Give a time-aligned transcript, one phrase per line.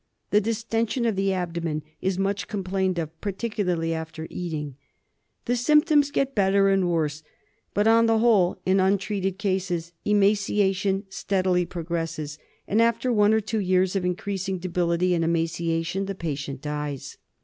[0.31, 4.75] The distension of the abdomen is much complained of, particularly after eating.
[5.45, 7.21] The symptoms get better and worse;
[7.75, 12.87] but on the whole in untreated cases emaciation Steadily progresses, and SPRUE.
[12.93, 17.17] 207 after one or more years of increasing debility and emaciation the patient dies.